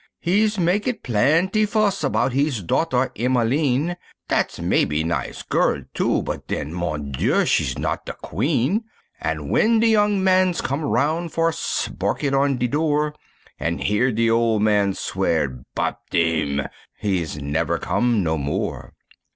He's 0.19 0.57
mak' 0.57 0.87
it 0.87 1.03
plaintee 1.03 1.67
fuss 1.67 2.03
about 2.03 2.33
hees 2.33 2.63
daughter 2.63 3.11
Emmeline, 3.15 3.97
Dat's 4.27 4.59
mebby 4.59 5.03
nice 5.03 5.43
girl, 5.43 5.83
too, 5.93 6.23
but 6.23 6.47
den, 6.47 6.73
Mon 6.73 7.11
Dieu, 7.11 7.45
she's 7.45 7.77
not 7.77 8.07
de 8.07 8.13
queen! 8.13 8.85
An' 9.19 9.37
w'en 9.51 9.79
de 9.79 9.85
young 9.87 10.23
man's 10.23 10.59
come 10.59 10.83
aroun' 10.83 11.29
for 11.29 11.51
spark 11.51 12.23
it 12.23 12.33
on 12.33 12.57
de 12.57 12.67
door, 12.67 13.13
An' 13.59 13.77
hear 13.77 14.11
de 14.11 14.27
ole 14.31 14.57
man 14.59 14.95
swear 14.95 15.61
"Bapteme!" 15.75 16.67
he's 16.97 17.37
never 17.39 17.77
come 17.77 18.23
no 18.23 18.39
more. 18.39 18.93